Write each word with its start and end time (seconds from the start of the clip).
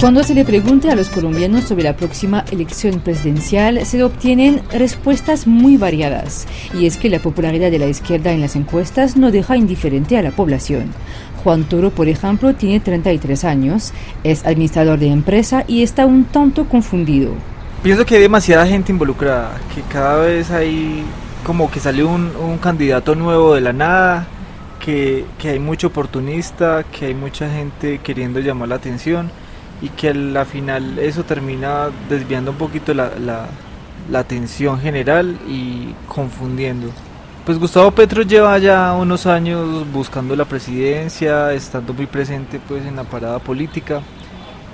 Cuando 0.00 0.22
se 0.22 0.34
le 0.34 0.46
pregunte 0.46 0.90
a 0.90 0.94
los 0.94 1.10
colombianos 1.10 1.64
sobre 1.64 1.84
la 1.84 1.94
próxima 1.94 2.42
elección 2.50 3.00
presidencial, 3.00 3.84
se 3.84 4.02
obtienen 4.02 4.62
respuestas 4.72 5.46
muy 5.46 5.76
variadas. 5.76 6.46
Y 6.72 6.86
es 6.86 6.96
que 6.96 7.10
la 7.10 7.18
popularidad 7.18 7.70
de 7.70 7.78
la 7.78 7.86
izquierda 7.86 8.32
en 8.32 8.40
las 8.40 8.56
encuestas 8.56 9.18
no 9.18 9.30
deja 9.30 9.58
indiferente 9.58 10.16
a 10.16 10.22
la 10.22 10.30
población. 10.30 10.94
Juan 11.44 11.64
Toro, 11.64 11.90
por 11.90 12.08
ejemplo, 12.08 12.54
tiene 12.54 12.80
33 12.80 13.44
años, 13.44 13.92
es 14.24 14.46
administrador 14.46 14.98
de 14.98 15.08
empresa 15.08 15.64
y 15.68 15.82
está 15.82 16.06
un 16.06 16.24
tanto 16.24 16.66
confundido. 16.66 17.34
Pienso 17.82 18.06
que 18.06 18.14
hay 18.14 18.22
demasiada 18.22 18.66
gente 18.66 18.92
involucrada, 18.92 19.60
que 19.74 19.82
cada 19.82 20.16
vez 20.16 20.50
hay 20.50 21.04
como 21.44 21.70
que 21.70 21.78
sale 21.78 22.04
un, 22.04 22.30
candidato 22.62 23.14
nuevo 23.14 23.54
de 23.54 23.60
la 23.60 23.74
nada, 23.74 24.26
que, 24.82 25.26
que 25.38 25.50
hay 25.50 25.58
mucho 25.58 25.88
oportunista, 25.88 26.84
que 26.84 27.04
hay 27.04 27.14
mucha 27.14 27.50
gente 27.50 27.98
queriendo 27.98 28.40
llamar 28.40 28.70
la 28.70 28.76
atención 28.76 29.30
y 29.82 29.88
que 29.90 30.10
a 30.10 30.14
la 30.14 30.44
final 30.44 30.98
eso 30.98 31.24
termina 31.24 31.88
desviando 32.08 32.50
un 32.50 32.56
poquito 32.58 32.92
la, 32.94 33.12
la, 33.18 33.48
atención 34.18 34.80
general 34.80 35.38
y 35.48 35.94
confundiendo. 36.08 36.88
Pues 37.46 37.58
Gustavo 37.58 37.90
Petro 37.92 38.22
lleva 38.22 38.58
ya 38.58 38.92
unos 38.92 39.26
años 39.26 39.90
buscando 39.92 40.34
la 40.36 40.44
presidencia, 40.44 41.52
estando 41.52 41.94
muy 41.94 42.06
presente 42.06 42.60
pues 42.66 42.84
en 42.84 42.96
la 42.96 43.04
parada 43.04 43.38
política 43.38 44.02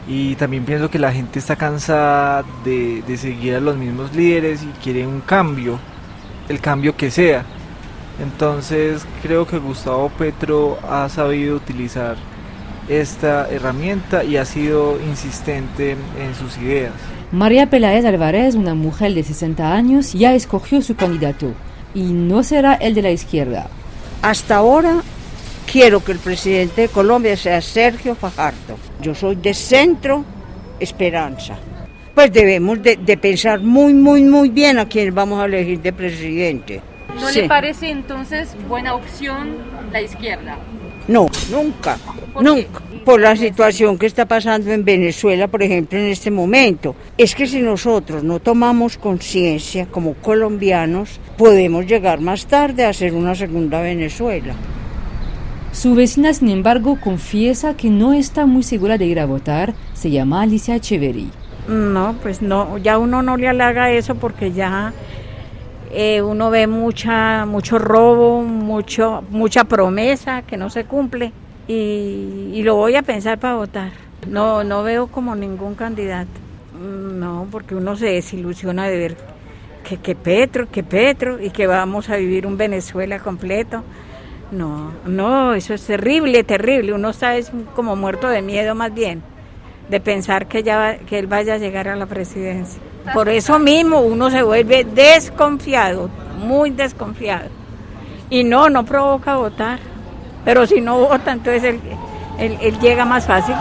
y 0.08 0.34
también 0.36 0.64
pienso 0.64 0.90
que 0.90 0.98
la 0.98 1.12
gente 1.12 1.38
está 1.38 1.54
cansada 1.54 2.44
de, 2.64 3.02
de 3.06 3.16
seguir 3.16 3.56
a 3.56 3.60
los 3.60 3.76
mismos 3.76 4.14
líderes 4.14 4.62
y 4.62 4.68
quiere 4.82 5.06
un 5.06 5.20
cambio, 5.20 5.78
el 6.48 6.60
cambio 6.60 6.96
que 6.96 7.10
sea. 7.10 7.44
Entonces 8.20 9.06
creo 9.22 9.46
que 9.46 9.58
Gustavo 9.58 10.08
Petro 10.08 10.78
ha 10.88 11.08
sabido 11.08 11.56
utilizar 11.56 12.16
esta 12.88 13.48
herramienta 13.50 14.24
y 14.24 14.36
ha 14.36 14.44
sido 14.44 15.00
insistente 15.00 15.92
en 15.92 16.34
sus 16.34 16.56
ideas. 16.58 16.92
María 17.32 17.68
Peláez 17.68 18.04
Álvarez, 18.04 18.54
una 18.54 18.74
mujer 18.74 19.14
de 19.14 19.22
60 19.22 19.72
años, 19.72 20.12
ya 20.12 20.34
escogió 20.34 20.80
su 20.80 20.94
candidato 20.94 21.52
y 21.94 22.12
no 22.12 22.42
será 22.42 22.74
el 22.74 22.94
de 22.94 23.02
la 23.02 23.10
izquierda. 23.10 23.68
Hasta 24.22 24.56
ahora 24.56 25.02
quiero 25.70 26.04
que 26.04 26.12
el 26.12 26.18
presidente 26.18 26.82
de 26.82 26.88
Colombia 26.88 27.36
sea 27.36 27.60
Sergio 27.60 28.14
Fajardo. 28.14 28.78
Yo 29.00 29.14
soy 29.14 29.36
de 29.36 29.54
Centro 29.54 30.24
Esperanza. 30.78 31.56
Pues 32.14 32.32
debemos 32.32 32.82
de, 32.82 32.96
pensar 33.20 33.60
muy, 33.60 33.92
muy, 33.92 34.22
muy 34.22 34.48
bien 34.48 34.78
a 34.78 34.88
quién 34.88 35.14
vamos 35.14 35.38
a 35.40 35.44
elegir 35.44 35.80
de 35.80 35.92
presidente. 35.92 36.80
¿No 37.20 37.30
le 37.30 37.48
parece 37.48 37.90
entonces 37.90 38.56
buena 38.68 38.94
opción 38.94 39.56
la 39.92 40.00
izquierda? 40.00 40.58
No, 41.08 41.28
nunca, 41.50 41.98
nunca. 42.42 42.82
Por 43.04 43.20
la 43.20 43.36
situación 43.36 43.98
que 43.98 44.06
está 44.06 44.26
pasando 44.26 44.72
en 44.72 44.84
Venezuela, 44.84 45.46
por 45.46 45.62
ejemplo, 45.62 45.98
en 45.98 46.06
este 46.06 46.30
momento. 46.30 46.96
Es 47.16 47.34
que 47.34 47.46
si 47.46 47.62
nosotros 47.62 48.24
no 48.24 48.40
tomamos 48.40 48.98
conciencia 48.98 49.86
como 49.86 50.14
colombianos, 50.14 51.20
podemos 51.38 51.86
llegar 51.86 52.20
más 52.20 52.46
tarde 52.46 52.84
a 52.84 52.92
ser 52.92 53.14
una 53.14 53.34
segunda 53.34 53.80
Venezuela. 53.80 54.54
Su 55.70 55.94
vecina, 55.94 56.32
sin 56.32 56.48
embargo, 56.48 56.98
confiesa 57.00 57.76
que 57.76 57.90
no 57.90 58.12
está 58.12 58.46
muy 58.46 58.62
segura 58.62 58.98
de 58.98 59.06
ir 59.06 59.20
a 59.20 59.26
votar. 59.26 59.74
Se 59.94 60.10
llama 60.10 60.42
Alicia 60.42 60.74
Echeverry. 60.74 61.30
No, 61.68 62.14
pues 62.22 62.42
no, 62.42 62.78
ya 62.78 62.98
uno 62.98 63.22
no 63.22 63.36
le 63.36 63.48
halaga 63.48 63.90
eso 63.90 64.14
porque 64.14 64.52
ya 64.52 64.92
eh, 65.92 66.22
uno 66.22 66.50
ve 66.50 66.66
mucha, 66.66 67.44
mucho 67.46 67.78
robo, 67.78 68.42
mucho, 68.42 69.22
mucha 69.30 69.64
promesa 69.64 70.42
que 70.42 70.56
no 70.56 70.70
se 70.70 70.84
cumple 70.84 71.32
y, 71.68 72.62
lo 72.62 72.76
voy 72.76 72.96
a 72.96 73.02
pensar 73.02 73.38
para 73.38 73.56
votar. 73.56 73.92
No, 74.28 74.64
no 74.64 74.82
veo 74.82 75.06
como 75.06 75.34
ningún 75.36 75.74
candidato. 75.74 76.30
Mm, 76.74 77.18
no, 77.18 77.46
porque 77.50 77.74
uno 77.74 77.96
se 77.96 78.06
desilusiona 78.06 78.88
de 78.88 78.96
ver 78.96 79.16
que, 79.84 79.98
que 79.98 80.14
Petro, 80.14 80.68
que 80.70 80.82
Petro 80.82 81.40
y 81.40 81.50
que 81.50 81.66
vamos 81.66 82.08
a 82.10 82.16
vivir 82.16 82.46
un 82.46 82.56
Venezuela 82.56 83.18
completo. 83.18 83.82
No, 84.50 84.92
no, 85.04 85.54
eso 85.54 85.74
es 85.74 85.84
terrible, 85.86 86.44
terrible. 86.44 86.92
Uno 86.92 87.10
está 87.10 87.34
como 87.74 87.96
muerto 87.96 88.28
de 88.28 88.42
miedo 88.42 88.74
más 88.74 88.94
bien 88.94 89.22
de 89.88 90.00
pensar 90.00 90.46
que, 90.46 90.62
ya, 90.62 90.98
que 90.98 91.18
él 91.18 91.26
vaya 91.26 91.54
a 91.54 91.58
llegar 91.58 91.88
a 91.88 91.96
la 91.96 92.06
presidencia. 92.06 92.80
Por 93.12 93.28
eso 93.28 93.58
mismo 93.58 94.00
uno 94.00 94.30
se 94.30 94.42
vuelve 94.42 94.84
desconfiado, 94.84 96.10
muy 96.38 96.70
desconfiado. 96.70 97.48
Y 98.28 98.42
no, 98.42 98.68
no 98.68 98.84
provoca 98.84 99.36
votar. 99.36 99.78
Pero 100.46 100.64
si 100.64 100.80
no 100.80 101.00
vota, 101.00 101.32
entonces 101.32 101.64
él, 102.38 102.56
él 102.60 102.78
llega 102.78 103.04
más 103.04 103.26
fácil. 103.26 103.56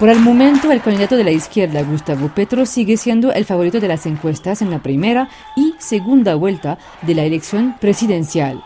Por 0.00 0.08
el 0.08 0.18
momento, 0.18 0.72
el 0.72 0.82
candidato 0.82 1.16
de 1.16 1.22
la 1.22 1.30
izquierda, 1.30 1.80
Gustavo 1.82 2.28
Petro, 2.34 2.66
sigue 2.66 2.96
siendo 2.96 3.32
el 3.32 3.44
favorito 3.44 3.78
de 3.78 3.86
las 3.86 4.04
encuestas 4.04 4.60
en 4.60 4.72
la 4.72 4.80
primera 4.80 5.28
y 5.54 5.74
segunda 5.78 6.34
vuelta 6.34 6.76
de 7.02 7.14
la 7.14 7.22
elección 7.22 7.76
presidencial. 7.80 8.64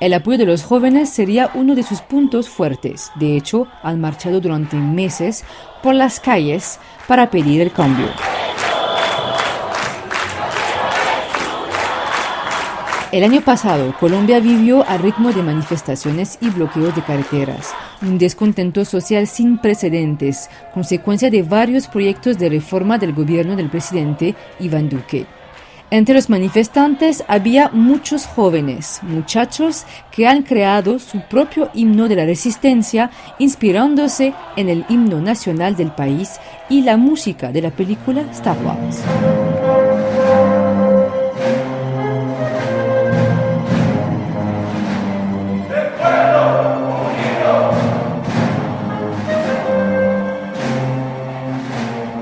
El 0.00 0.14
apoyo 0.14 0.38
de 0.38 0.46
los 0.46 0.62
jóvenes 0.62 1.10
sería 1.10 1.50
uno 1.54 1.74
de 1.74 1.82
sus 1.82 2.00
puntos 2.00 2.48
fuertes. 2.48 3.10
De 3.16 3.36
hecho, 3.36 3.66
han 3.82 4.00
marchado 4.00 4.40
durante 4.40 4.76
meses 4.76 5.44
por 5.82 5.94
las 5.94 6.18
calles 6.18 6.78
para 7.08 7.30
pedir 7.30 7.62
el 7.62 7.72
cambio. 7.72 8.06
El 13.10 13.24
año 13.24 13.40
pasado, 13.40 13.94
Colombia 13.98 14.38
vivió 14.38 14.86
a 14.86 14.98
ritmo 14.98 15.32
de 15.32 15.42
manifestaciones 15.42 16.36
y 16.42 16.50
bloqueos 16.50 16.94
de 16.94 17.00
carreteras, 17.00 17.74
un 18.02 18.18
descontento 18.18 18.84
social 18.84 19.26
sin 19.26 19.56
precedentes, 19.56 20.50
consecuencia 20.74 21.30
de 21.30 21.42
varios 21.42 21.88
proyectos 21.88 22.38
de 22.38 22.50
reforma 22.50 22.98
del 22.98 23.14
gobierno 23.14 23.56
del 23.56 23.70
presidente 23.70 24.34
Iván 24.60 24.90
Duque. 24.90 25.37
Entre 25.90 26.14
los 26.14 26.28
manifestantes 26.28 27.24
había 27.28 27.70
muchos 27.70 28.26
jóvenes, 28.26 29.00
muchachos 29.02 29.86
que 30.10 30.26
han 30.26 30.42
creado 30.42 30.98
su 30.98 31.22
propio 31.22 31.70
himno 31.72 32.08
de 32.08 32.16
la 32.16 32.26
resistencia 32.26 33.10
inspirándose 33.38 34.34
en 34.56 34.68
el 34.68 34.84
himno 34.90 35.22
nacional 35.22 35.76
del 35.76 35.90
país 35.90 36.40
y 36.68 36.82
la 36.82 36.98
música 36.98 37.52
de 37.52 37.62
la 37.62 37.70
película 37.70 38.20
Star 38.32 38.58
Wars. 38.62 39.67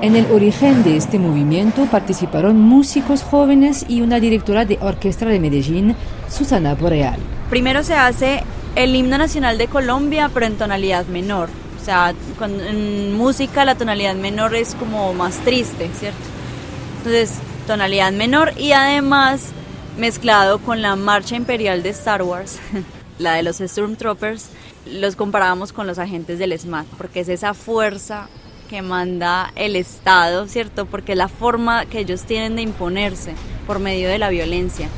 En 0.07 0.15
el 0.15 0.31
origen 0.31 0.85
de 0.85 0.95
este 0.95 1.19
movimiento 1.19 1.85
participaron 1.87 2.61
músicos 2.61 3.23
jóvenes 3.23 3.85
y 3.89 3.99
una 3.99 4.21
directora 4.21 4.63
de 4.63 4.79
orquesta 4.79 5.25
de 5.25 5.37
Medellín, 5.37 5.97
Susana 6.29 6.75
Boreal. 6.75 7.19
Primero 7.49 7.83
se 7.83 7.93
hace 7.93 8.41
el 8.75 8.95
himno 8.95 9.17
nacional 9.17 9.57
de 9.57 9.67
Colombia, 9.67 10.31
pero 10.33 10.45
en 10.45 10.55
tonalidad 10.55 11.05
menor. 11.07 11.49
O 11.81 11.83
sea, 11.83 12.13
en 12.39 13.17
música 13.17 13.65
la 13.65 13.75
tonalidad 13.75 14.15
menor 14.15 14.55
es 14.55 14.75
como 14.75 15.13
más 15.13 15.39
triste, 15.39 15.89
¿cierto? 15.99 16.23
Entonces, 16.99 17.39
tonalidad 17.67 18.13
menor 18.13 18.53
y 18.57 18.71
además 18.71 19.47
mezclado 19.97 20.59
con 20.59 20.81
la 20.81 20.95
marcha 20.95 21.35
imperial 21.35 21.83
de 21.83 21.89
Star 21.89 22.23
Wars, 22.23 22.59
la 23.19 23.33
de 23.33 23.43
los 23.43 23.57
Stormtroopers, 23.57 24.51
los 24.89 25.17
comparábamos 25.17 25.73
con 25.73 25.85
los 25.85 25.99
agentes 25.99 26.39
del 26.39 26.57
SMAT, 26.57 26.85
porque 26.97 27.19
es 27.19 27.27
esa 27.27 27.53
fuerza 27.53 28.29
que 28.67 28.81
manda 28.81 29.51
el 29.55 29.75
Estado, 29.75 30.47
¿cierto? 30.47 30.85
Porque 30.85 31.13
es 31.13 31.17
la 31.17 31.27
forma 31.27 31.85
que 31.85 31.99
ellos 31.99 32.23
tienen 32.23 32.55
de 32.55 32.61
imponerse 32.61 33.33
por 33.65 33.79
medio 33.79 34.09
de 34.09 34.17
la 34.17 34.29
violencia. 34.29 34.89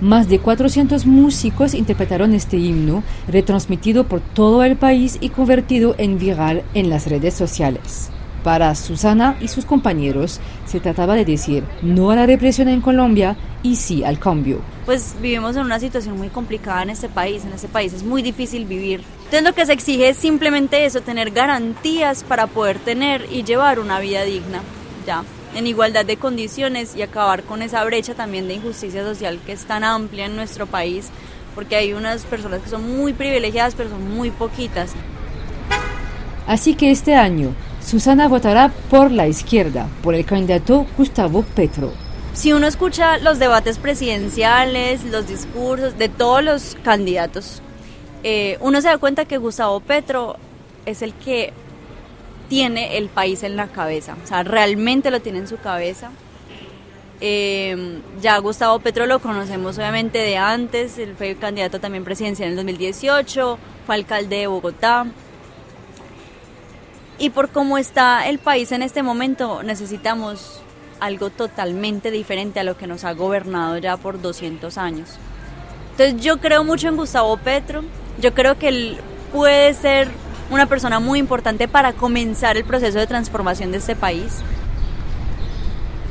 Más 0.00 0.28
de 0.28 0.38
400 0.38 1.06
músicos 1.06 1.74
interpretaron 1.74 2.32
este 2.32 2.56
himno, 2.56 3.02
retransmitido 3.26 4.04
por 4.04 4.20
todo 4.20 4.62
el 4.62 4.76
país 4.76 5.18
y 5.20 5.30
convertido 5.30 5.96
en 5.98 6.18
viral 6.18 6.62
en 6.74 6.88
las 6.88 7.08
redes 7.08 7.34
sociales. 7.34 8.10
Para 8.44 8.74
Susana 8.76 9.36
y 9.40 9.48
sus 9.48 9.64
compañeros 9.64 10.40
se 10.66 10.78
trataba 10.78 11.16
de 11.16 11.24
decir 11.24 11.64
no 11.82 12.12
a 12.12 12.16
la 12.16 12.26
represión 12.26 12.68
en 12.68 12.80
Colombia 12.80 13.36
y 13.64 13.74
sí 13.74 14.04
al 14.04 14.20
cambio. 14.20 14.60
Pues 14.86 15.16
vivimos 15.20 15.56
en 15.56 15.62
una 15.62 15.80
situación 15.80 16.16
muy 16.16 16.28
complicada 16.28 16.82
en 16.84 16.90
este 16.90 17.08
país, 17.08 17.44
en 17.44 17.52
este 17.52 17.66
país 17.66 17.92
es 17.92 18.04
muy 18.04 18.22
difícil 18.22 18.64
vivir 18.64 19.02
entonces 19.28 19.46
lo 19.46 19.54
que 19.54 19.66
se 19.66 19.74
exige 19.74 20.08
es 20.08 20.16
simplemente 20.16 20.86
eso, 20.86 21.02
tener 21.02 21.32
garantías 21.32 22.24
para 22.24 22.46
poder 22.46 22.78
tener 22.78 23.26
y 23.30 23.44
llevar 23.44 23.78
una 23.78 24.00
vida 24.00 24.22
digna, 24.22 24.62
ya, 25.06 25.22
en 25.54 25.66
igualdad 25.66 26.06
de 26.06 26.16
condiciones 26.16 26.96
y 26.96 27.02
acabar 27.02 27.42
con 27.42 27.60
esa 27.60 27.84
brecha 27.84 28.14
también 28.14 28.48
de 28.48 28.54
injusticia 28.54 29.04
social 29.04 29.38
que 29.44 29.52
es 29.52 29.66
tan 29.66 29.84
amplia 29.84 30.24
en 30.24 30.34
nuestro 30.34 30.64
país, 30.66 31.10
porque 31.54 31.76
hay 31.76 31.92
unas 31.92 32.24
personas 32.24 32.62
que 32.62 32.70
son 32.70 32.96
muy 32.96 33.12
privilegiadas, 33.12 33.74
pero 33.74 33.90
son 33.90 34.14
muy 34.14 34.30
poquitas. 34.30 34.92
Así 36.46 36.74
que 36.74 36.90
este 36.90 37.14
año, 37.14 37.52
Susana 37.86 38.28
votará 38.28 38.72
por 38.88 39.10
la 39.10 39.28
izquierda, 39.28 39.88
por 40.02 40.14
el 40.14 40.24
candidato 40.24 40.86
Gustavo 40.96 41.42
Petro. 41.54 41.92
si 42.32 42.54
uno 42.54 42.66
escucha 42.66 43.18
los 43.18 43.38
debates 43.38 43.76
presidenciales, 43.76 45.04
los 45.04 45.28
discursos 45.28 45.98
de 45.98 46.08
todos 46.08 46.42
los 46.42 46.78
candidatos, 46.82 47.60
eh, 48.22 48.58
uno 48.60 48.80
se 48.80 48.88
da 48.88 48.98
cuenta 48.98 49.24
que 49.24 49.38
Gustavo 49.38 49.80
Petro 49.80 50.36
es 50.86 51.02
el 51.02 51.14
que 51.14 51.52
tiene 52.48 52.96
el 52.96 53.08
país 53.08 53.42
en 53.42 53.56
la 53.56 53.68
cabeza, 53.68 54.16
o 54.22 54.26
sea, 54.26 54.42
realmente 54.42 55.10
lo 55.10 55.20
tiene 55.20 55.38
en 55.38 55.48
su 55.48 55.58
cabeza. 55.58 56.10
Eh, 57.20 58.00
ya 58.20 58.38
Gustavo 58.38 58.78
Petro 58.78 59.06
lo 59.06 59.18
conocemos 59.18 59.76
obviamente 59.76 60.18
de 60.18 60.36
antes, 60.36 60.98
él 60.98 61.14
fue 61.16 61.34
candidato 61.34 61.80
también 61.80 62.04
presidencial 62.04 62.46
en 62.46 62.52
el 62.52 62.56
2018, 62.56 63.58
fue 63.86 63.94
alcalde 63.94 64.36
de 64.36 64.46
Bogotá. 64.46 65.06
Y 67.18 67.30
por 67.30 67.50
cómo 67.50 67.78
está 67.78 68.28
el 68.28 68.38
país 68.38 68.70
en 68.70 68.82
este 68.82 69.02
momento, 69.02 69.64
necesitamos 69.64 70.62
algo 71.00 71.30
totalmente 71.30 72.10
diferente 72.10 72.60
a 72.60 72.64
lo 72.64 72.76
que 72.76 72.86
nos 72.86 73.04
ha 73.04 73.12
gobernado 73.12 73.76
ya 73.78 73.96
por 73.96 74.20
200 74.20 74.78
años. 74.78 75.10
Entonces 75.92 76.22
yo 76.22 76.38
creo 76.38 76.62
mucho 76.62 76.88
en 76.88 76.96
Gustavo 76.96 77.36
Petro, 77.38 77.82
yo 78.20 78.34
creo 78.34 78.58
que 78.58 78.68
él 78.68 78.96
puede 79.32 79.74
ser 79.74 80.08
una 80.50 80.66
persona 80.66 81.00
muy 81.00 81.18
importante 81.18 81.68
para 81.68 81.92
comenzar 81.92 82.56
el 82.56 82.64
proceso 82.64 82.98
de 82.98 83.06
transformación 83.06 83.72
de 83.72 83.78
este 83.78 83.96
país. 83.96 84.42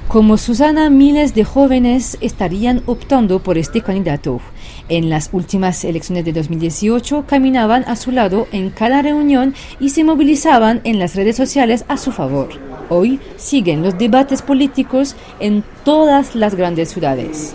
Como 0.08 0.38
Susana, 0.38 0.90
miles 0.90 1.36
de 1.36 1.44
jóvenes 1.44 2.18
estarían 2.22 2.82
optando 2.86 3.40
por 3.40 3.58
este 3.58 3.82
candidato. 3.82 4.40
En 4.88 5.10
las 5.10 5.30
últimas 5.34 5.84
elecciones 5.84 6.24
de 6.24 6.32
2018 6.32 7.26
caminaban 7.28 7.84
a 7.88 7.98
su 7.98 8.12
lado 8.12 8.48
en 8.54 8.70
cada 8.70 9.02
reunión 9.02 9.54
y 9.82 9.90
se 9.90 10.06
movilizaban 10.06 10.80
en 10.86 10.98
las 10.98 11.16
redes 11.16 11.36
sociales 11.36 11.84
a 11.90 11.98
su 11.98 12.14
favor. 12.14 12.48
Hoy 12.88 13.20
siguen 13.36 13.84
los 13.84 13.98
debates 13.98 14.42
políticos 14.42 15.18
en 15.42 15.62
todas 15.84 16.36
las 16.36 16.56
grandes 16.56 16.88
ciudades. 16.90 17.54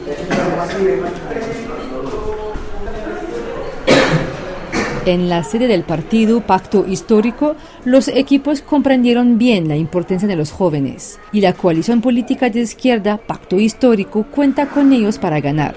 En 5.04 5.28
la 5.28 5.43
sede 5.43 5.66
del 5.66 5.82
partido 5.82 6.43
Pacto 6.43 6.87
Histórico, 6.87 7.56
los 7.84 8.06
equipos 8.06 8.62
comprendieron 8.62 9.37
bien 9.37 9.66
la 9.66 9.75
importancia 9.75 10.28
de 10.28 10.37
los 10.37 10.52
jóvenes 10.52 11.19
y 11.32 11.40
la 11.40 11.54
coalición 11.54 12.00
política 12.00 12.50
de 12.50 12.60
izquierda 12.60 13.16
Pacto 13.16 13.58
Histórico 13.58 14.25
cuenta 14.31 14.69
con 14.69 14.93
ellos 14.93 15.19
para 15.19 15.40
ganar. 15.40 15.75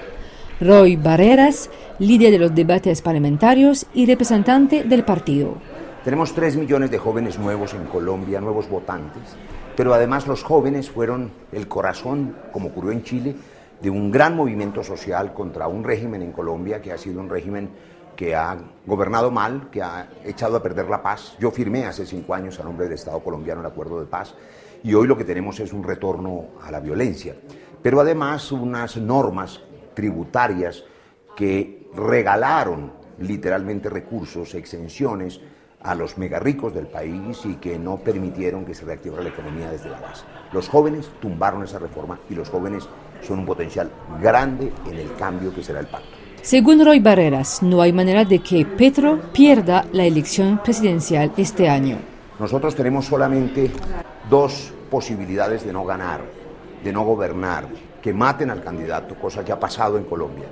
Roy 0.60 0.94
Barreras, 0.94 1.70
líder 1.98 2.30
de 2.30 2.38
los 2.38 2.54
debates 2.54 3.02
parlamentarios 3.02 3.86
y 3.94 4.06
representante 4.06 4.84
del 4.84 5.02
partido. 5.02 5.56
Tenemos 6.04 6.32
tres 6.32 6.54
millones 6.56 6.92
de 6.92 6.98
jóvenes 6.98 7.36
nuevos 7.36 7.74
en 7.74 7.84
Colombia, 7.86 8.40
nuevos 8.40 8.68
votantes, 8.68 9.24
pero 9.76 9.92
además 9.92 10.28
los 10.28 10.44
jóvenes 10.44 10.88
fueron 10.88 11.32
el 11.50 11.66
corazón, 11.66 12.36
como 12.52 12.68
ocurrió 12.68 12.92
en 12.92 13.02
Chile, 13.02 13.34
de 13.82 13.90
un 13.90 14.12
gran 14.12 14.36
movimiento 14.36 14.84
social 14.84 15.34
contra 15.34 15.66
un 15.66 15.82
régimen 15.82 16.22
en 16.22 16.30
Colombia 16.30 16.80
que 16.80 16.92
ha 16.92 16.98
sido 16.98 17.20
un 17.20 17.28
régimen 17.28 17.70
que 18.16 18.34
ha 18.34 18.56
gobernado 18.86 19.30
mal, 19.30 19.68
que 19.70 19.82
ha 19.82 20.08
echado 20.24 20.56
a 20.56 20.62
perder 20.62 20.88
la 20.88 21.02
paz. 21.02 21.36
Yo 21.38 21.50
firmé 21.50 21.84
hace 21.84 22.06
cinco 22.06 22.34
años 22.34 22.58
a 22.58 22.64
nombre 22.64 22.86
del 22.86 22.94
Estado 22.94 23.20
colombiano 23.20 23.60
el 23.60 23.66
acuerdo 23.66 24.00
de 24.00 24.06
paz 24.06 24.34
y 24.82 24.94
hoy 24.94 25.06
lo 25.06 25.16
que 25.16 25.24
tenemos 25.24 25.60
es 25.60 25.72
un 25.72 25.84
retorno 25.84 26.46
a 26.62 26.70
la 26.70 26.80
violencia, 26.80 27.36
pero 27.82 28.00
además 28.00 28.50
unas 28.52 28.96
normas 28.96 29.60
tributarias 29.94 30.84
que 31.36 31.88
regalaron 31.94 32.92
literalmente 33.18 33.88
recursos, 33.88 34.54
exenciones 34.54 35.40
a 35.82 35.94
los 35.94 36.18
megarricos 36.18 36.74
del 36.74 36.86
país 36.86 37.44
y 37.44 37.54
que 37.56 37.78
no 37.78 37.98
permitieron 37.98 38.64
que 38.64 38.74
se 38.74 38.84
reactivara 38.84 39.22
la 39.22 39.28
economía 39.28 39.70
desde 39.70 39.90
la 39.90 40.00
base. 40.00 40.24
Los 40.52 40.68
jóvenes 40.68 41.10
tumbaron 41.20 41.62
esa 41.62 41.78
reforma 41.78 42.18
y 42.28 42.34
los 42.34 42.48
jóvenes 42.48 42.88
son 43.22 43.40
un 43.40 43.46
potencial 43.46 43.90
grande 44.20 44.72
en 44.86 44.94
el 44.94 45.14
cambio 45.16 45.54
que 45.54 45.62
será 45.62 45.80
el 45.80 45.86
pacto. 45.86 46.15
Según 46.46 46.84
Roy 46.84 47.00
Barreras, 47.00 47.60
no 47.60 47.82
hay 47.82 47.92
manera 47.92 48.24
de 48.24 48.38
que 48.38 48.64
Petro 48.64 49.18
pierda 49.32 49.84
la 49.90 50.04
elección 50.04 50.58
presidencial 50.62 51.32
este 51.36 51.68
año. 51.68 51.98
Nosotros 52.38 52.76
tenemos 52.76 53.06
solamente 53.06 53.68
dos 54.30 54.72
posibilidades 54.88 55.66
de 55.66 55.72
no 55.72 55.84
ganar, 55.84 56.20
de 56.84 56.92
no 56.92 57.02
gobernar, 57.02 57.66
que 58.00 58.14
maten 58.14 58.50
al 58.50 58.62
candidato, 58.62 59.16
cosa 59.16 59.44
que 59.44 59.50
ha 59.50 59.58
pasado 59.58 59.98
en 59.98 60.04
Colombia, 60.04 60.46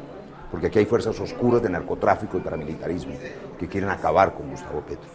porque 0.50 0.66
aquí 0.66 0.80
hay 0.80 0.86
fuerzas 0.86 1.20
oscuras 1.20 1.62
de 1.62 1.70
narcotráfico 1.70 2.38
y 2.38 2.40
paramilitarismo 2.40 3.14
que 3.56 3.68
quieren 3.68 3.88
acabar 3.88 4.34
con 4.34 4.50
Gustavo 4.50 4.80
Petro 4.80 5.08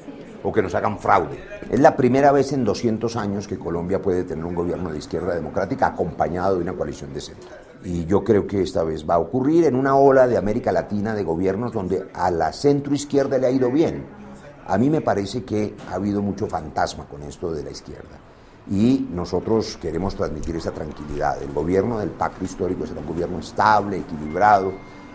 o 0.43 0.51
que 0.51 0.61
nos 0.61 0.75
hagan 0.75 0.99
fraude. 0.99 1.37
Es 1.69 1.79
la 1.79 1.95
primera 1.95 2.31
vez 2.31 2.53
en 2.53 2.63
200 2.63 3.15
años 3.15 3.47
que 3.47 3.59
Colombia 3.59 4.01
puede 4.01 4.23
tener 4.23 4.45
un 4.45 4.55
gobierno 4.55 4.91
de 4.91 4.99
izquierda 4.99 5.35
democrática 5.35 5.87
acompañado 5.87 6.55
de 6.55 6.61
una 6.61 6.73
coalición 6.73 7.13
de 7.13 7.21
centro 7.21 7.49
y 7.83 8.05
yo 8.05 8.23
creo 8.23 8.45
que 8.45 8.61
esta 8.61 8.83
vez 8.83 9.09
va 9.09 9.15
a 9.15 9.19
ocurrir 9.19 9.65
en 9.65 9.75
una 9.75 9.95
ola 9.95 10.27
de 10.27 10.37
América 10.37 10.71
Latina 10.71 11.13
de 11.13 11.23
gobiernos 11.23 11.71
donde 11.71 12.09
a 12.13 12.29
la 12.29 12.51
centro 12.51 12.93
izquierda 12.93 13.37
le 13.37 13.47
ha 13.47 13.51
ido 13.51 13.71
bien. 13.71 14.05
A 14.67 14.77
mí 14.77 14.89
me 14.89 15.01
parece 15.01 15.43
que 15.43 15.75
ha 15.89 15.95
habido 15.95 16.21
mucho 16.21 16.47
fantasma 16.47 17.05
con 17.05 17.23
esto 17.23 17.51
de 17.51 17.63
la 17.63 17.71
izquierda 17.71 18.17
y 18.69 19.07
nosotros 19.11 19.77
queremos 19.81 20.15
transmitir 20.15 20.57
esa 20.57 20.71
tranquilidad. 20.71 21.41
El 21.41 21.53
gobierno 21.53 21.99
del 21.99 22.09
pacto 22.09 22.43
histórico 22.45 22.85
será 22.85 22.99
un 22.99 23.07
gobierno 23.07 23.39
estable, 23.39 23.97
equilibrado, 23.97 24.73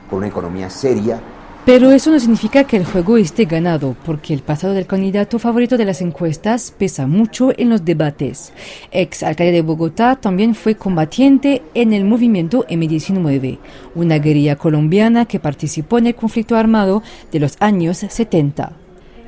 con 0.09 0.19
una 0.19 0.29
economía 0.29 0.71
seria 0.71 1.21
pero 1.65 1.93
eso 1.93 2.11
no 2.11 2.21
significa 2.21 2.65
que 2.65 2.77
el 2.77 2.85
juego 2.85 3.17
esté 3.17 3.47
ganado, 3.47 3.97
porque 4.05 4.35
el 4.35 4.41
pasado 4.41 4.75
del 4.75 4.87
candidato 4.87 5.39
favorito 5.39 5.79
de 5.79 5.87
las 5.87 6.03
encuestas 6.03 6.75
pesa 6.77 7.07
mucho 7.07 7.53
en 7.57 7.71
los 7.71 7.85
debates. 7.85 8.53
Ex 8.91 9.23
alcalde 9.23 9.53
de 9.53 9.63
Bogotá 9.63 10.17
también 10.17 10.55
fue 10.55 10.75
combatiente 10.75 11.63
en 11.73 11.95
el 11.95 12.05
movimiento 12.05 12.67
M19, 12.69 13.59
una 13.95 14.19
guerrilla 14.19 14.57
colombiana 14.57 15.25
que 15.25 15.41
participó 15.41 15.97
en 15.97 16.09
el 16.09 16.15
conflicto 16.15 16.55
armado 16.55 17.03
de 17.33 17.41
los 17.41 17.57
años 17.61 17.97
70. 17.97 18.84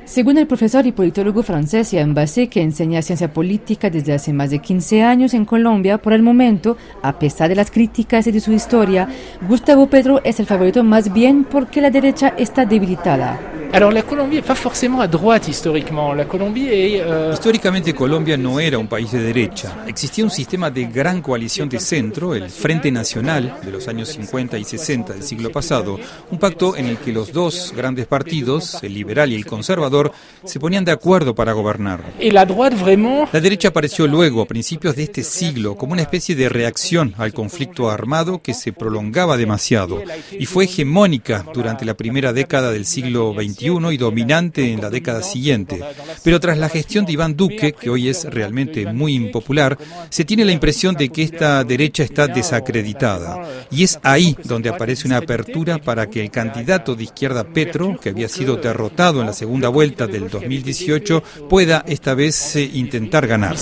Según 0.07 0.37
el 0.37 0.47
profesor 0.47 0.87
y 0.87 0.93
politólogo 0.93 1.43
francés 1.43 1.91
Yann 1.91 2.13
Bassé, 2.13 2.47
que 2.47 2.61
enseña 2.61 3.01
ciencia 3.01 3.33
política 3.33 3.89
desde 3.89 4.13
hace 4.13 4.31
más 4.31 4.49
de 4.49 4.59
15 4.59 5.03
años 5.03 5.33
en 5.33 5.43
Colombia, 5.43 5.97
por 5.97 6.13
el 6.13 6.23
momento, 6.23 6.77
a 7.01 7.19
pesar 7.19 7.49
de 7.49 7.55
las 7.55 7.69
críticas 7.69 8.25
y 8.25 8.31
de 8.31 8.39
su 8.39 8.53
historia, 8.53 9.09
Gustavo 9.49 9.87
Petro 9.87 10.21
es 10.23 10.39
el 10.39 10.45
favorito 10.45 10.81
más 10.85 11.11
bien 11.11 11.43
porque 11.43 11.81
la 11.81 11.91
derecha 11.91 12.33
está 12.37 12.65
debilitada. 12.65 13.56
Alors 13.73 13.91
la 13.91 14.01
Colombie 14.01 14.37
n'est 14.37 14.41
pas 14.41 14.55
forcément 14.55 15.01
à 15.01 15.07
droite 15.07 15.47
historiquement. 15.47 16.13
La 16.13 16.25
Colombie 16.25 16.67
est, 16.67 17.01
euh... 17.01 17.33
Históricamente 17.33 17.93
Colombia 17.93 18.37
no 18.37 18.59
era 18.59 18.77
un 18.77 18.87
país 18.87 19.11
de 19.11 19.19
derecha. 19.19 19.83
Existía 19.87 20.23
un 20.23 20.31
sistema 20.31 20.71
de 20.71 20.85
gran 20.85 21.21
coalición 21.21 21.67
de 21.67 21.79
centro, 21.79 22.33
el 22.33 22.49
Frente 22.49 22.91
Nacional 22.91 23.57
de 23.63 23.71
los 23.71 23.87
años 23.87 24.09
50 24.09 24.57
y 24.57 24.63
60 24.63 25.13
del 25.13 25.23
siglo 25.23 25.51
pasado, 25.51 25.99
un 26.31 26.39
pacto 26.39 26.75
en 26.75 26.85
el 26.85 26.97
que 26.97 27.11
los 27.11 27.33
dos 27.33 27.73
grandes 27.75 28.07
partidos, 28.07 28.81
el 28.83 28.93
liberal 28.93 29.31
y 29.31 29.35
el 29.35 29.45
conservador, 29.45 30.11
se 30.45 30.59
ponían 30.59 30.85
de 30.85 30.93
acuerdo 30.93 31.35
para 31.35 31.51
gobernar. 31.51 32.01
¿Y 32.19 32.31
la, 32.31 32.45
droite 32.45 32.75
vraiment? 32.75 33.27
la 33.33 33.41
derecha 33.41 33.67
apareció 33.67 34.07
luego, 34.07 34.41
a 34.41 34.45
principios 34.45 34.95
de 34.95 35.03
este 35.03 35.23
siglo, 35.23 35.75
como 35.75 35.93
una 35.93 36.01
especie 36.01 36.35
de 36.35 36.49
reacción 36.49 37.13
al 37.17 37.33
conflicto 37.33 37.89
armado 37.89 38.41
que 38.41 38.53
se 38.53 38.71
prolongaba 38.71 39.37
demasiado 39.37 40.01
y 40.31 40.45
fue 40.45 40.65
hegemónica 40.65 41.45
durante 41.53 41.85
la 41.85 41.95
primera 41.95 42.33
década 42.33 42.71
del 42.71 42.85
siglo 42.85 43.33
XX 43.33 43.56
y 43.59 43.97
dominante 43.97 44.71
en 44.71 44.81
la 44.81 44.89
década 44.89 45.21
siguiente. 45.23 45.81
Pero 46.23 46.39
tras 46.39 46.57
la 46.57 46.69
gestión 46.69 47.05
de 47.05 47.13
Iván 47.13 47.35
Duque, 47.35 47.73
que 47.73 47.89
hoy 47.89 48.09
es 48.09 48.25
realmente 48.25 48.91
muy 48.91 49.15
impopular, 49.15 49.77
se 50.09 50.25
tiene 50.25 50.45
la 50.45 50.51
impresión 50.51 50.95
de 50.95 51.09
que 51.09 51.23
esta 51.23 51.63
derecha 51.63 52.03
está 52.03 52.27
desacreditada. 52.27 53.41
Y 53.71 53.83
es 53.83 53.99
ahí 54.03 54.35
donde 54.43 54.69
aparece 54.69 55.07
una 55.07 55.17
apertura 55.17 55.77
para 55.77 56.09
que 56.09 56.21
el 56.21 56.31
candidato 56.31 56.95
de 56.95 57.03
izquierda 57.03 57.43
Petro, 57.43 57.97
que 57.99 58.09
había 58.09 58.29
sido 58.29 58.57
derrotado 58.57 59.21
en 59.21 59.27
la 59.27 59.33
segunda 59.33 59.69
vuelta 59.69 60.07
del 60.07 60.29
2018, 60.29 61.23
pueda 61.49 61.83
esta 61.87 62.13
vez 62.13 62.55
eh, 62.55 62.69
intentar 62.73 63.27
ganar. 63.27 63.55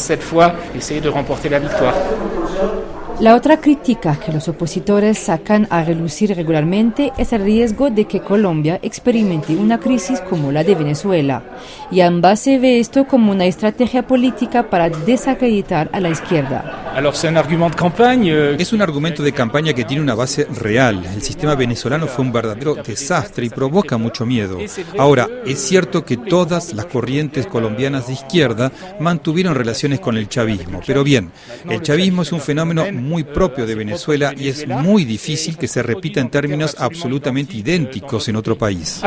La 3.22 3.34
otra 3.36 3.62
crítica 3.62 4.20
que 4.20 4.34
los 4.34 4.50
opositores 4.50 5.18
sacan 5.18 5.68
a 5.70 5.86
relucir 5.86 6.36
regularmente 6.36 7.14
es 7.18 7.32
el 7.32 7.44
riesgo 7.44 7.90
de 7.90 8.06
que 8.06 8.20
Colombia 8.20 8.78
experimente 8.82 9.56
una 9.56 9.80
crisis 9.80 10.20
como 10.20 10.52
la 10.52 10.66
de 10.66 10.76
Venezuela, 10.76 11.42
y 11.92 12.02
ambas 12.02 12.42
se 12.42 12.60
ve 12.60 12.80
esto 12.82 13.08
como 13.08 13.32
una 13.32 13.46
estrategia 13.46 14.06
política 14.06 14.70
para 14.70 14.90
desacreditar 14.90 15.90
a 15.94 16.02
la 16.02 16.10
izquierda. 16.10 16.92
Euh, 16.98 18.56
es 18.58 18.74
un 18.74 18.82
argumento 18.82 19.24
de 19.24 19.32
campaña 19.32 19.74
que 19.74 19.84
tiene 19.84 20.02
una 20.02 20.16
base 20.16 20.46
real. 20.46 21.06
El 21.06 21.22
sistema 21.22 21.56
venezolano 21.56 22.08
fue 22.08 22.24
un 22.24 22.32
verdadero 22.32 22.76
desastre 22.76 23.46
y 23.46 23.50
provoca 23.50 23.98
mucho 23.98 24.26
miedo. 24.26 24.58
Ahora, 24.98 25.28
es 25.46 25.60
cierto 25.60 26.06
que 26.06 26.18
todas 26.18 26.74
las 26.74 26.86
corrientes 26.86 27.48
colombianas 27.48 28.08
de 28.08 28.14
izquierda 28.14 28.72
mantuvieron 29.00 29.56
relaciones 29.56 30.00
con 30.00 30.18
el 30.18 30.28
chavismo, 30.28 30.82
pero 30.86 31.04
bien, 31.04 31.32
el 31.70 31.82
chavismo 31.82 32.22
es 32.22 32.32
un 32.32 32.42
fenómeno 32.42 32.86
muy 33.06 33.24
propio 33.24 33.66
de 33.66 33.76
Venezuela 33.76 34.34
y 34.38 34.50
es 34.50 34.68
muy 34.68 35.06
difícil 35.06 35.58
que 35.58 35.68
se 35.68 35.84
repita 35.84 36.20
en 36.20 36.30
términos 36.30 36.76
absolutamente 36.80 37.58
idénticos 37.58 38.28
en 38.28 38.36
otro 38.36 38.58
país. 38.58 39.00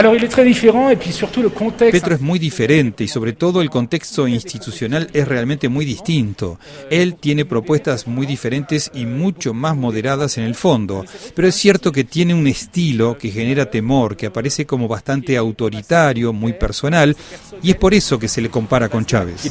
Petro 1.93 2.14
es 2.14 2.21
muy 2.21 2.38
diferente 2.38 3.05
y 3.05 3.09
sobre 3.09 3.33
todo 3.33 3.61
el 3.61 3.71
contexto 3.71 4.28
institucional 4.28 5.09
es 5.12 5.26
realmente 5.26 5.69
muy 5.69 5.85
distinto. 5.85 6.59
Él 6.90 7.17
tiene 7.17 7.45
propuestas 7.45 8.07
muy 8.07 8.26
diferentes 8.26 8.90
y 8.95 9.07
mucho 9.07 9.55
más 9.55 9.76
moderadas 9.76 10.38
en 10.38 10.45
el 10.45 10.55
fondo, 10.55 11.05
pero 11.35 11.49
es 11.49 11.55
cierto 11.55 11.93
que 11.93 12.05
tiene 12.05 12.35
un 12.35 12.47
estilo 12.47 13.19
que 13.19 13.31
genera 13.31 13.71
temor, 13.71 14.17
que 14.17 14.26
aparece 14.26 14.67
como 14.67 14.88
bastante 14.88 15.37
autoritario, 15.37 16.33
muy 16.33 16.52
personal, 16.52 17.17
y 17.62 17.71
es 17.71 17.76
por 17.76 17.95
eso 17.95 18.19
que 18.19 18.28
se 18.28 18.40
le 18.40 18.50
compara 18.50 18.88
con 18.88 19.05
Chávez. 19.05 19.45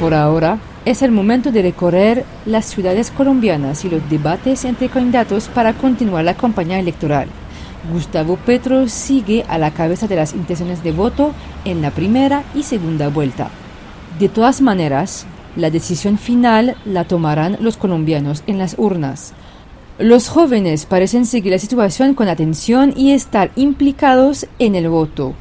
Por 0.00 0.12
ahora, 0.12 0.58
es 0.84 1.00
el 1.00 1.10
momento 1.10 1.50
de 1.50 1.62
recorrer 1.62 2.24
las 2.44 2.66
ciudades 2.66 3.10
colombianas 3.10 3.84
y 3.86 3.88
los 3.88 4.08
debates 4.10 4.66
entre 4.66 4.90
candidatos 4.90 5.48
para 5.48 5.72
continuar 5.72 6.24
la 6.24 6.34
campaña 6.34 6.78
electoral. 6.78 7.28
Gustavo 7.90 8.36
Petro 8.36 8.88
sigue 8.88 9.44
a 9.48 9.56
la 9.56 9.70
cabeza 9.70 10.06
de 10.06 10.16
las 10.16 10.34
intenciones 10.34 10.82
de 10.84 10.92
voto 10.92 11.32
en 11.64 11.80
la 11.80 11.90
primera 11.92 12.44
y 12.54 12.62
segunda 12.62 13.08
vuelta. 13.08 13.48
De 14.18 14.28
todas 14.28 14.60
maneras, 14.60 15.26
la 15.56 15.70
decisión 15.70 16.18
final 16.18 16.76
la 16.84 17.04
tomarán 17.04 17.56
los 17.60 17.78
colombianos 17.78 18.42
en 18.46 18.58
las 18.58 18.74
urnas. 18.78 19.32
Los 19.98 20.28
jóvenes 20.28 20.84
parecen 20.84 21.24
seguir 21.24 21.52
la 21.52 21.58
situación 21.58 22.12
con 22.12 22.28
atención 22.28 22.92
y 22.94 23.12
estar 23.12 23.50
implicados 23.56 24.46
en 24.58 24.74
el 24.74 24.90
voto. 24.90 25.34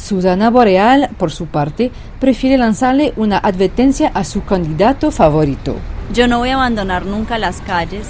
Susana 0.00 0.50
Boreal, 0.50 1.10
por 1.18 1.30
su 1.30 1.46
parte, 1.46 1.92
prefiere 2.18 2.56
lanzarle 2.56 3.12
una 3.16 3.38
advertencia 3.38 4.10
a 4.14 4.24
su 4.24 4.44
candidato 4.44 5.10
favorito. 5.10 5.76
Yo 6.12 6.26
no 6.26 6.38
voy 6.38 6.48
a 6.48 6.54
abandonar 6.54 7.06
nunca 7.06 7.38
las 7.38 7.60
calles. 7.60 8.06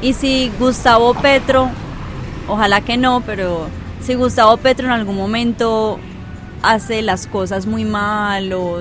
Y 0.00 0.14
si 0.14 0.50
Gustavo 0.58 1.14
Petro, 1.14 1.68
ojalá 2.48 2.80
que 2.80 2.96
no, 2.96 3.22
pero 3.24 3.68
si 4.00 4.14
Gustavo 4.14 4.56
Petro 4.56 4.86
en 4.86 4.92
algún 4.92 5.16
momento 5.16 5.98
hace 6.62 7.02
las 7.02 7.26
cosas 7.26 7.66
muy 7.66 7.84
mal 7.84 8.52
o 8.52 8.78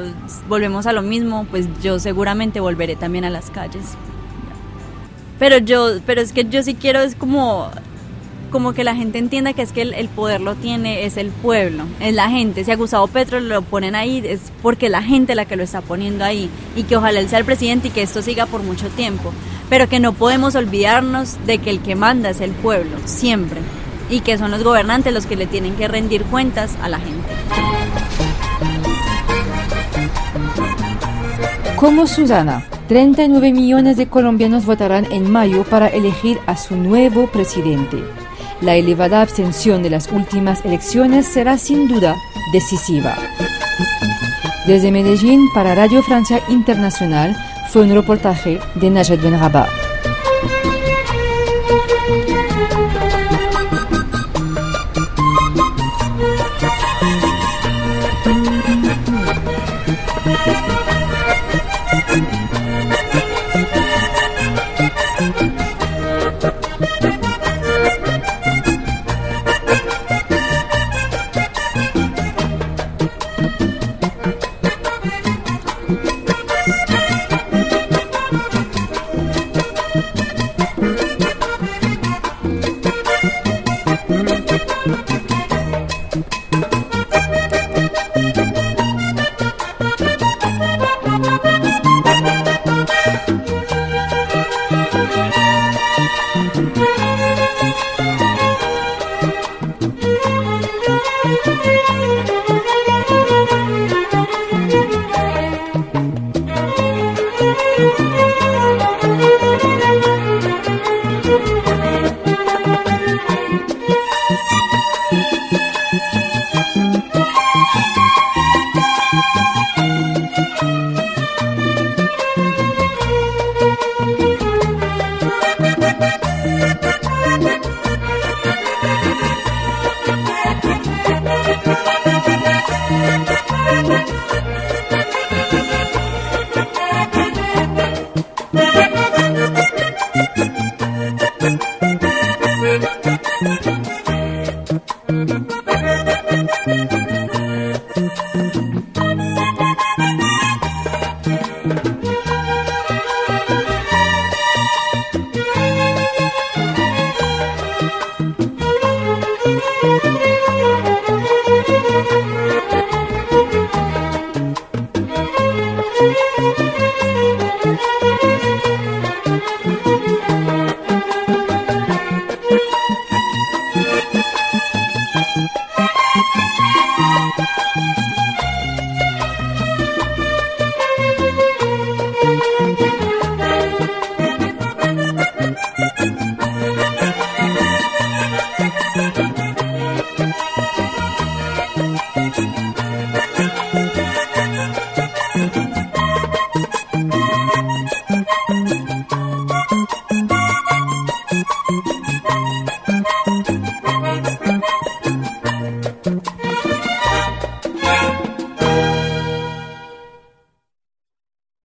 volvemos 0.48 0.88
a 0.88 0.94
lo 0.94 1.02
mismo, 1.02 1.46
pues 1.52 1.68
yo 1.84 2.00
seguramente 2.00 2.60
volveré 2.60 2.96
también 2.96 3.26
a 3.26 3.30
las 3.30 3.50
calles. 3.50 3.84
Pero 5.38 5.58
yo, 5.58 6.00
pero 6.06 6.22
es 6.22 6.32
que 6.32 6.46
yo 6.46 6.64
sí 6.64 6.76
quiero 6.76 7.02
es 7.02 7.16
como 7.16 7.70
como 8.56 8.72
que 8.72 8.86
la 8.86 8.96
gente 8.96 9.20
entienda 9.20 9.52
que 9.52 9.64
es 9.64 9.74
que 9.74 9.82
el, 9.82 10.08
poder 10.08 10.40
lo 10.40 10.56
tiene 10.56 11.04
es 11.04 11.18
el 11.18 11.28
pueblo, 11.28 11.84
es 12.00 12.16
la 12.16 12.30
gente. 12.30 12.64
Si 12.64 12.72
a 12.72 12.78
Gustavo 12.78 13.06
Petro 13.08 13.42
lo 13.42 13.62
ponen 13.64 13.96
ahí 13.96 14.24
es 14.26 14.40
porque 14.62 14.88
la 14.88 15.04
gente 15.04 15.36
la 15.36 15.44
que 15.44 15.58
lo 15.58 15.64
está 15.64 15.82
poniendo 15.82 16.24
ahí 16.24 16.50
y 16.74 16.84
que 16.84 16.96
ojalá 16.96 17.20
él 17.20 17.28
sea 17.28 17.40
el 17.40 17.44
presidente 17.44 17.90
y 17.90 17.92
que 17.92 18.02
esto 18.02 18.22
siga 18.22 18.46
por 18.46 18.64
mucho 18.64 18.88
tiempo. 18.88 19.34
Pero 19.70 19.90
que 19.90 20.00
no 20.00 20.14
podemos 20.14 20.56
olvidarnos 20.56 21.36
de 21.46 21.58
que 21.58 21.70
el 21.70 21.82
que 21.82 21.96
manda 21.96 22.30
es 22.30 22.40
el 22.40 22.52
pueblo, 22.52 22.96
siempre. 23.04 23.60
Y 24.10 24.22
que 24.22 24.38
son 24.38 24.52
los 24.52 24.64
gobernantes 24.64 25.14
los 25.14 25.26
que 25.26 25.36
le 25.36 25.48
tienen 25.48 25.76
que 25.76 25.90
rendir 25.90 26.24
cuentas 26.24 26.78
a 26.82 26.88
la 26.88 27.00
gente. 27.00 27.28
Como 31.76 32.08
Susana, 32.08 32.66
39 32.88 33.52
millones 33.52 33.98
de 33.98 34.08
colombianos 34.08 34.66
votarán 34.66 35.12
en 35.12 35.30
mayo 35.30 35.66
para 35.66 35.90
elegir 35.90 36.40
a 36.46 36.56
su 36.56 36.78
nuevo 36.78 37.28
presidente. 37.28 38.25
La 38.62 38.76
elevada 38.76 39.22
abstención 39.22 39.84
de 39.84 39.90
las 39.90 40.12
últimas 40.12 40.64
elecciones 40.64 41.26
será 41.26 41.58
sin 41.58 41.88
duda 41.88 42.16
decisiva. 42.54 43.16
Desde 44.66 44.92
Medellín 44.92 45.42
para 45.54 45.76
Radio 45.76 46.02
Francia 46.02 46.42
Internacional 46.48 47.36
fue 47.70 47.84
un 47.84 47.94
reportaje 47.94 48.60
de 48.76 48.90
Najed 48.90 49.22
Ben 49.22 49.40
Rabat. 49.40 49.85